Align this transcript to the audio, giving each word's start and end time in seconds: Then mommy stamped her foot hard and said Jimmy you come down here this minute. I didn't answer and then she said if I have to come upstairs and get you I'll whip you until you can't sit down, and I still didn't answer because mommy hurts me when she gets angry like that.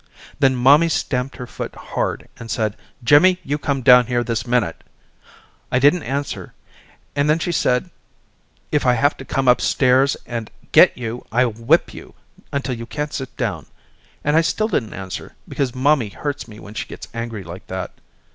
Then 0.39 0.55
mommy 0.55 0.89
stamped 0.89 1.35
her 1.35 1.45
foot 1.45 1.75
hard 1.75 2.27
and 2.39 2.49
said 2.49 2.75
Jimmy 3.03 3.39
you 3.43 3.59
come 3.59 3.83
down 3.83 4.07
here 4.07 4.23
this 4.23 4.47
minute. 4.47 4.83
I 5.71 5.77
didn't 5.77 6.01
answer 6.01 6.55
and 7.15 7.29
then 7.29 7.37
she 7.37 7.51
said 7.51 7.91
if 8.71 8.83
I 8.83 8.93
have 8.95 9.15
to 9.17 9.23
come 9.25 9.47
upstairs 9.47 10.17
and 10.25 10.49
get 10.71 10.97
you 10.97 11.27
I'll 11.31 11.51
whip 11.51 11.93
you 11.93 12.15
until 12.51 12.73
you 12.73 12.87
can't 12.87 13.13
sit 13.13 13.37
down, 13.37 13.67
and 14.23 14.35
I 14.35 14.41
still 14.41 14.69
didn't 14.69 14.95
answer 14.95 15.35
because 15.47 15.75
mommy 15.75 16.09
hurts 16.09 16.47
me 16.47 16.59
when 16.59 16.73
she 16.73 16.87
gets 16.87 17.07
angry 17.13 17.43
like 17.43 17.67
that. 17.67 17.91